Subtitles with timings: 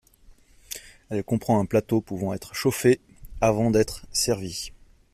[1.11, 2.99] Elle comprend un plateau pouvant être chauffé
[3.39, 4.71] avant d'être servi.